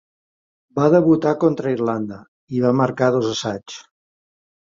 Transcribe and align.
Va 0.77 0.85
debutar 0.93 1.33
contra 1.43 1.73
Irlanda, 1.75 2.17
i 2.59 2.63
va 2.65 2.73
marcar 2.79 3.13
dos 3.17 3.31
assaigs. 3.35 3.77